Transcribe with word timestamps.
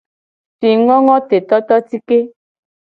Fingongotetototike. 0.59 2.19